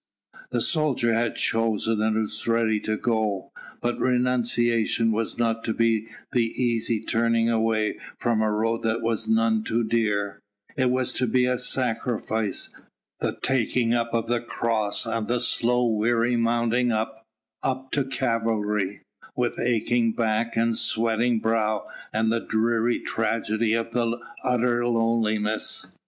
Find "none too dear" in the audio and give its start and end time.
9.27-10.39